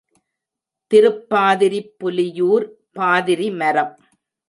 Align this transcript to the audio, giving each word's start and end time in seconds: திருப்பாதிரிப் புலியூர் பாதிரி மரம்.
திருப்பாதிரிப் 0.91 1.93
புலியூர் 1.99 2.67
பாதிரி 2.91 3.49
மரம். 3.51 3.95